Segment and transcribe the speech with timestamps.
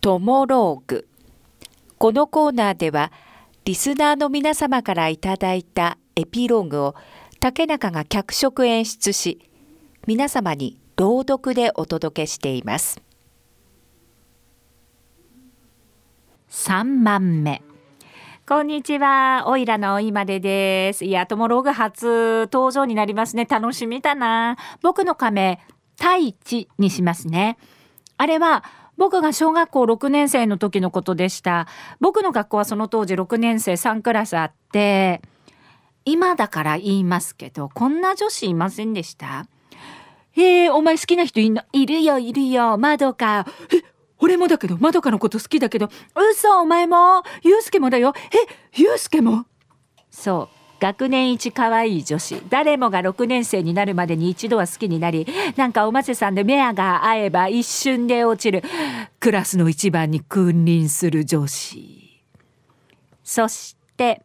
[0.00, 1.06] トモローグ
[1.98, 3.12] このコーナーでは
[3.66, 6.94] リスナーの皆様からいただいたエピローグを
[7.38, 9.50] 竹中が脚色演出し
[10.06, 13.02] 皆様に朗読でお届けしています
[16.48, 17.62] 3番目
[18.48, 19.44] こんにちは。
[19.46, 21.04] おいらの今でです。
[21.04, 23.44] いや、トモローグ初登場になりますね。
[23.44, 24.56] 楽しみだな。
[24.82, 25.60] 僕の亀、
[25.96, 27.58] 太一にしますね。
[28.16, 28.64] あれは、
[29.00, 31.66] 僕が小学校6年生の時のことでした。
[32.00, 35.22] 僕の学校はその当時6年生3クラスあって、
[36.04, 39.46] 今だから言いますけど、こんな女子いませんでした？
[40.32, 41.62] へえ、お前好きな人いんの？
[41.72, 43.46] いるよ、いるよ、まどか。
[43.72, 43.82] え、
[44.18, 45.88] 俺もだけど、まどかのこと好きだけど、
[46.32, 48.12] 嘘、お前も、ゆうすけもだよ。
[48.14, 49.46] え、ゆうすけも？
[50.10, 50.59] そう。
[50.80, 52.42] 学年一可愛い女子。
[52.48, 58.62] 誰もが6年生になるまでに一度は好きになりなんかおませさんで目が合えば一瞬で落ちる
[59.20, 62.22] クラスの一番に君臨する女子。
[63.22, 64.22] そして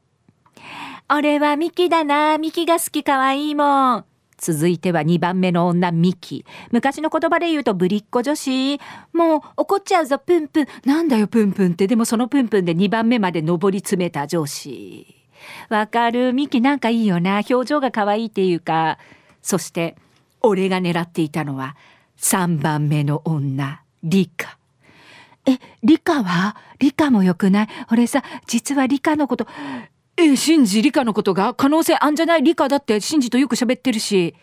[1.13, 4.05] 「俺はミキだなミキが好き可愛いもん」
[4.37, 6.45] 続いては2番目の女ミキ。
[6.71, 8.79] 昔の言葉で言うとぶりっ子女子。
[9.13, 10.67] もう怒っちゃうぞプンプン。
[10.85, 11.87] なんだよプンプンって。
[11.87, 15.24] でもそのプンプンで2番目まで上り詰めた女子。
[15.69, 16.33] わかる。
[16.33, 17.41] ミキなんかいいよな。
[17.49, 18.97] 表情が可愛いっていうか。
[19.41, 19.95] そして
[20.41, 21.75] 俺が狙っていたのは
[22.17, 24.57] 3番目の女リカ。
[25.45, 26.55] えリカは？
[26.79, 27.67] リカも良くない？
[27.91, 29.47] 俺さ実はリカのこと
[30.17, 32.43] えシンジリカのことが可能性あんじゃない？
[32.43, 34.33] リカだってシンジとよく喋ってるし。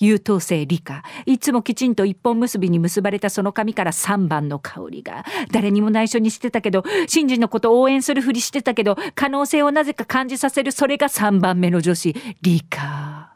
[0.00, 1.02] 優等生理科。
[1.26, 5.24] いつもきちんと一本結びに結ばれたその髪から3番の香りが。
[5.52, 13.29] 誰にも内緒にしてたけど新人のこと応援するふりしてたけど可能性をなぜか感じさせるそれが3番目の女子理科。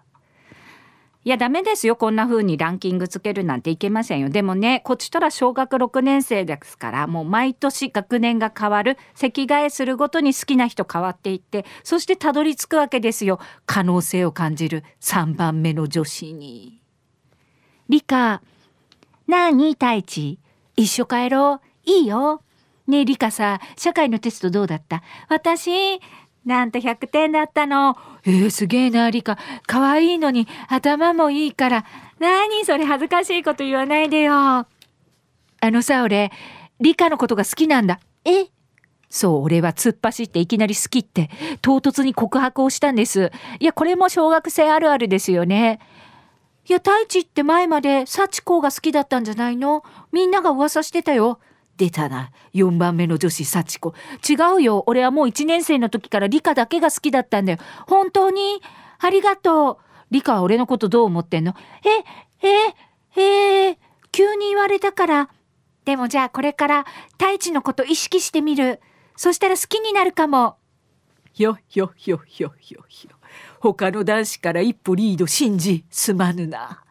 [1.27, 1.97] いやダメですよ。
[1.97, 4.28] こんな風にランキングつけるなんていけませんよ。
[4.28, 13.41] でもねこっちとら小学6年生ですからもう毎年学年が変わる席替えするごとに好きな人変わっていってそしてたどり着くわけですよ。
[13.64, 16.82] 可能性を感じる3番目の女子に。
[17.88, 18.43] 理科
[19.26, 20.38] なに太一？
[20.76, 21.91] 一緒帰ろう。
[21.91, 22.43] いいよ。
[22.87, 25.03] ねえ理科さ社会のテストどうだった？
[25.31, 25.99] 私
[26.44, 27.97] なんと100点だったの。
[28.25, 29.38] えー、すげえな、リカ。
[29.66, 31.84] 可愛いのに頭もいいから。
[32.19, 34.34] 何それ恥ずかしいこと言わないでよ。
[34.34, 34.66] あ
[35.62, 36.31] のさ、俺、
[36.81, 38.00] リカのことが好きなんだ。
[38.25, 38.47] え？
[39.09, 41.31] そう、俺は突っ走っていきなり好きって、
[41.62, 43.31] 唐突に告白をしたんです。
[43.61, 45.78] いや、これも小学生あるあるですよね。
[46.69, 49.82] いや、太一って前まで幸子が好きだったんじゃないの？
[50.12, 51.38] みんなが噂してたよ。
[51.77, 52.31] 出たな。
[52.55, 53.95] 4番目の女子幸子。
[54.29, 54.85] 違うよ。
[54.87, 57.59] 俺はもう1年生の時から理科だけが好きだったんだよ。
[57.87, 58.61] 本当に
[58.99, 59.85] ありがとう。
[60.11, 61.55] 理科は俺のことどう思ってんの？
[62.43, 63.79] ええええ
[64.12, 65.31] 急に言われたから。
[65.85, 68.81] でもじゃあこれから太一のこと意識してみる。
[69.17, 70.56] そしたら好きになるかも。
[71.37, 72.85] よよよよよよ
[73.59, 76.85] 他の男子から一歩リード信じすまぬな。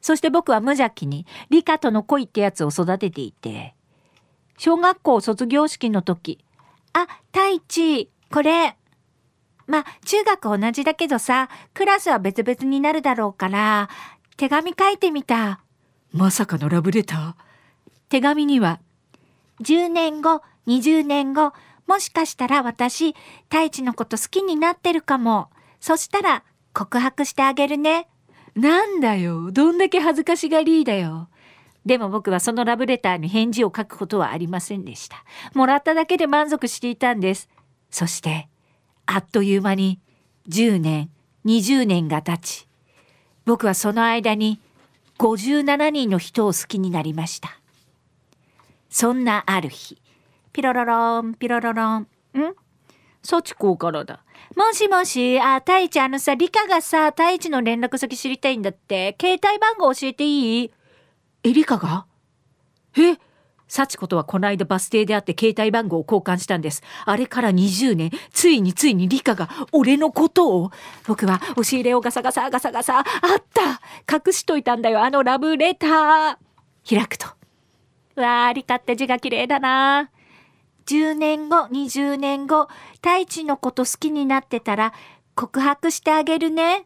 [0.00, 3.74] そして僕は無邪気に理科との恋ってやつを育てていて
[4.58, 6.44] 小学校卒業式の時。
[6.92, 8.76] あ、太一、これ。
[9.66, 13.88] まあ、中学同じだけどさ、クラスは別々になるだろうから、
[14.36, 15.60] 手紙書いてみた。
[16.12, 17.34] まさかのラブレター？
[18.08, 18.80] 手紙には、
[19.62, 21.52] 10年後、20年後、
[21.86, 23.14] もしかしたら私、
[23.50, 25.50] 太一のこと好きになってるかも。
[25.80, 26.42] そしたら、
[26.72, 28.08] 告白してあげるね。
[28.56, 29.52] なんだよ。
[29.52, 31.28] どんだけ恥ずかしがりだよ。
[31.88, 35.24] でも僕はそのラブレターに返事を書くことはありませんでした。
[35.54, 37.48] もらっただけで満足していたんです。
[37.90, 38.48] そして、
[39.06, 39.98] あっという間に
[40.48, 41.10] 10年、
[41.46, 42.68] 20年が経ち、
[43.46, 44.60] 僕はその間に
[45.18, 47.58] 57人の人を好きになりました。
[48.90, 50.00] そんなある日、
[50.52, 52.06] ピロロロン、ピロロロン、ん？
[53.22, 54.22] 幸子からだ。
[54.54, 59.16] もしもし、あ、太一、あのさ、理科がさ、太一の連絡先知りたいんだって。
[59.20, 60.70] 携帯番号教えていい？
[61.48, 62.04] エリカが？
[62.98, 63.16] え？
[63.68, 66.82] 幸子とはこの間バス停で会って携帯番号を交換したんです。
[67.06, 70.70] あれから20年、ついについにリカが俺のことを？
[71.06, 73.04] 僕は押し入れをガサガサガサガサ、あっ
[73.54, 73.80] た
[74.14, 76.36] 隠しといたんだよ、あのラブレター
[76.86, 77.28] 開くと。
[78.16, 80.10] わあ、リカって字が綺麗だな。
[80.84, 84.92] 10年後、20年後、太一のこと好きになってたら
[85.34, 86.84] 告白してあげるね。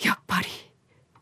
[0.00, 0.46] やっぱり。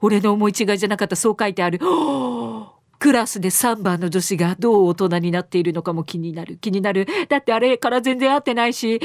[0.01, 1.81] 俺の思い違いじゃなかったそう書いてある。
[3.05, 6.57] クラスで3番の女子がどう大人になっているのかも気になる。
[6.57, 7.07] 気になる。
[7.29, 8.99] だってあれから全然会ってないし。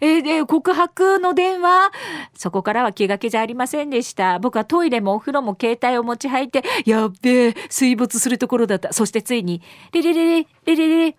[0.00, 1.90] えで告白の電話？
[2.34, 4.38] そこからは気が気じゃありませんでした。
[4.38, 8.92] 僕はトイレもお風呂も携帯を持ち入ってやっべえ水没するところだった。
[8.92, 9.60] そしてついに
[9.90, 11.16] レレレレレレレ。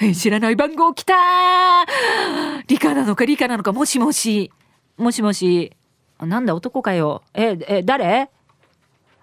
[0.00, 1.12] え知らない番号来た
[2.68, 4.50] 理科なのか理科なのかもしもし。
[4.96, 5.76] もしもし。
[6.20, 7.22] なんだ男かよ。
[7.34, 8.30] ええ誰？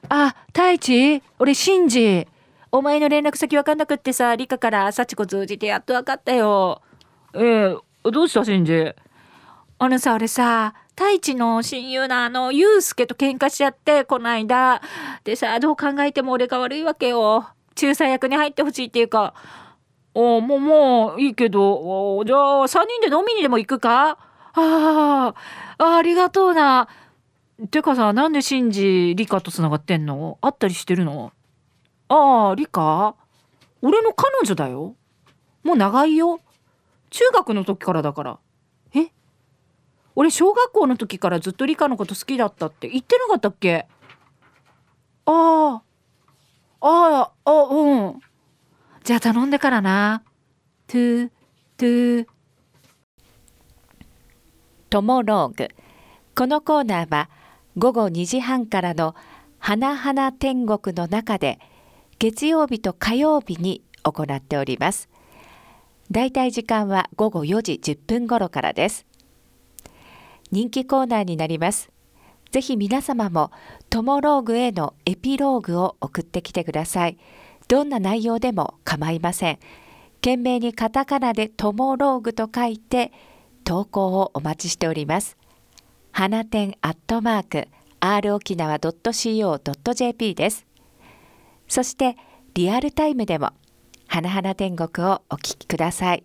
[0.10, 2.28] あ太一俺シンジ。
[2.72, 6.82] お前の連絡先分かんなくってさ理科から幸子通じてやっと分かったよ。
[7.34, 8.94] えー、どうしたシンジ？
[9.80, 14.82] あのさ俺さ太一の親友のあのユウスケと喧嘩しちゃってこの間。
[15.24, 17.48] でさどう考えても俺が悪いわけよ。
[17.80, 19.34] 仲裁役に入ってほしいっていうか。
[20.14, 22.24] おもうもういいけど。
[22.26, 24.18] じゃあ3人で飲みにでも行くか？
[24.54, 25.34] あ
[25.78, 26.88] あありがとうな。
[27.72, 30.38] てかさなんでシンジリカとつながってんの？
[30.42, 31.32] 会ったりしてるの？
[32.08, 33.16] ああリカ？
[33.82, 34.96] 俺の彼女だよ。
[35.64, 36.40] もう長いよ。
[37.10, 38.40] 中学の時からだから。
[38.94, 39.08] え？
[40.16, 42.90] 俺小学校の時からずっとリカのこと好きだったって。
[42.90, 43.88] 言ってなかったっけ？
[45.26, 45.84] ああ。
[46.80, 48.20] あああうん。
[49.04, 50.24] じゃあ頼んでからな。
[50.86, 51.30] トゥ
[51.76, 52.28] トゥ。
[54.90, 55.70] トモローグ。
[56.36, 57.30] このコーナーは
[57.78, 59.14] 午後2時半からの
[59.60, 61.60] 「花々天国」の中で
[62.18, 65.10] 月曜日と火曜日に行っております。
[66.10, 69.06] だいたい時間は午後4時10分頃からです。
[70.52, 71.92] 人気コーナーになります。
[72.52, 73.52] ぜひ皆様も
[73.92, 77.18] トモローグへのエピローグを送ってきてください。
[77.68, 79.60] どんな内容でも構いません。
[80.16, 83.12] 懸命にカタカナでトモローグと書いて
[83.64, 85.37] 投稿をお待ちしております。
[86.20, 87.68] 花店アットマーク
[88.00, 90.66] r 沖縄 .co.jp です。
[91.68, 92.18] そして
[92.56, 93.52] リアルタイムでも
[94.08, 96.24] 花々天国をお聞きください。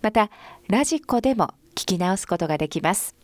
[0.00, 0.30] また
[0.68, 3.17] ラジコでも聞き直すことができます。